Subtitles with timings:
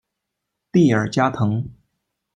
[0.71, 1.63] 蒂尔加滕。